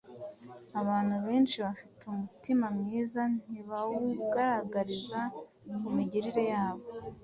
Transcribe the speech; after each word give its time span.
Abantu 0.81 1.15
benshi 1.25 1.55
bafite 1.65 2.01
umutima 2.11 2.65
mwiza 2.77 3.21
ntibawugaragariza 3.45 5.21
mu 5.81 5.89
migirire 5.97 6.43
yabo. 6.53 6.85